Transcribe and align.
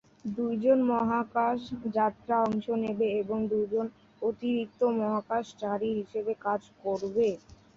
দুই 0.31 0.53
জন 0.59 0.79
মহাকাশ 0.91 1.59
যাত্রায় 1.95 2.45
অংশ 2.45 2.65
নেবে 2.83 3.07
এবং 3.21 3.39
দুজন 3.51 3.85
অতিরিক্ত 4.21 4.81
মহাকাশচারী 4.99 5.89
হিসাবে 5.99 6.33
কাজ 6.45 6.61
করবে। 6.83 7.27